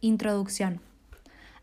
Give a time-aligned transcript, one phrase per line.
[0.00, 0.80] Introducción.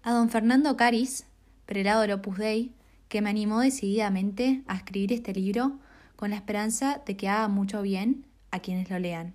[0.03, 1.25] A don Fernando Caris,
[1.65, 2.73] prelado del Opus Dei,
[3.07, 5.79] que me animó decididamente a escribir este libro
[6.17, 9.33] con la esperanza de que haga mucho bien a quienes lo lean.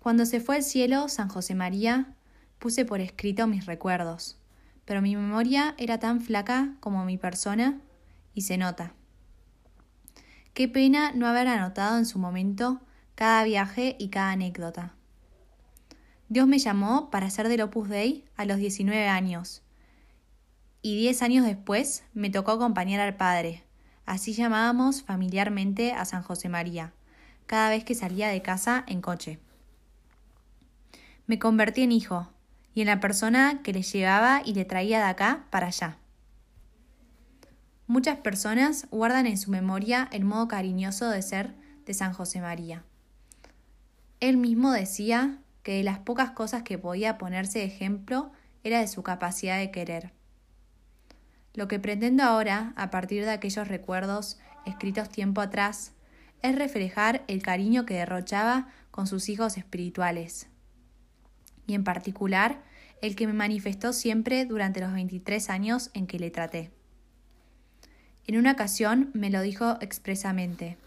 [0.00, 2.14] Cuando se fue al cielo San José María,
[2.58, 4.36] puse por escrito mis recuerdos,
[4.84, 7.80] pero mi memoria era tan flaca como mi persona
[8.34, 8.92] y se nota.
[10.52, 12.82] Qué pena no haber anotado en su momento
[13.14, 14.95] cada viaje y cada anécdota.
[16.28, 19.62] Dios me llamó para ser del Opus Dei a los 19 años.
[20.82, 23.62] Y 10 años después me tocó acompañar al Padre.
[24.06, 26.92] Así llamábamos familiarmente a San José María,
[27.46, 29.38] cada vez que salía de casa en coche.
[31.26, 32.28] Me convertí en hijo
[32.74, 35.96] y en la persona que le llevaba y le traía de acá para allá.
[37.86, 42.82] Muchas personas guardan en su memoria el modo cariñoso de ser de San José María.
[44.18, 48.30] Él mismo decía que de las pocas cosas que podía ponerse de ejemplo
[48.62, 50.12] era de su capacidad de querer.
[51.54, 55.92] Lo que pretendo ahora, a partir de aquellos recuerdos escritos tiempo atrás,
[56.40, 60.46] es reflejar el cariño que derrochaba con sus hijos espirituales,
[61.66, 62.62] y en particular
[63.02, 66.70] el que me manifestó siempre durante los 23 años en que le traté.
[68.28, 70.78] En una ocasión me lo dijo expresamente,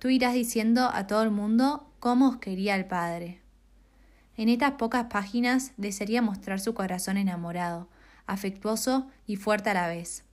[0.00, 3.40] tú irás diciendo a todo el mundo cómo os quería el Padre.
[4.40, 7.90] En estas pocas páginas desearía mostrar su corazón enamorado,
[8.24, 10.24] afectuoso y fuerte a la vez,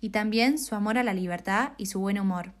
[0.00, 2.52] y también su amor a la libertad y su buen humor,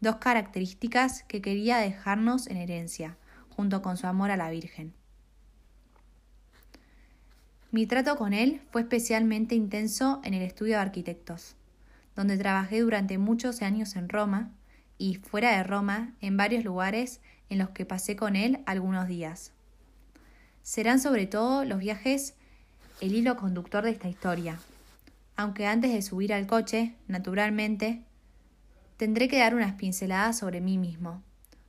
[0.00, 3.18] dos características que quería dejarnos en herencia,
[3.50, 4.94] junto con su amor a la Virgen.
[7.70, 11.54] Mi trato con él fue especialmente intenso en el estudio de arquitectos,
[12.16, 14.52] donde trabajé durante muchos años en Roma
[14.96, 19.52] y fuera de Roma en varios lugares en los que pasé con él algunos días
[20.64, 22.34] serán sobre todo los viajes
[23.00, 24.58] el hilo conductor de esta historia.
[25.36, 28.02] Aunque antes de subir al coche, naturalmente,
[28.96, 31.22] tendré que dar unas pinceladas sobre mí mismo,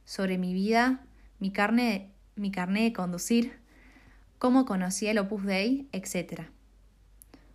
[0.05, 1.01] sobre mi vida,
[1.39, 3.59] mi carne, mi carné de conducir,
[4.39, 6.43] cómo conocí el Opus Dei, etc.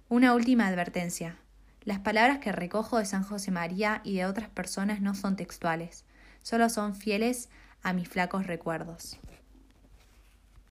[0.09, 1.37] Una última advertencia.
[1.85, 6.05] Las palabras que recojo de San José María y de otras personas no son textuales,
[6.43, 7.49] solo son fieles
[7.83, 9.19] a mis flacos recuerdos.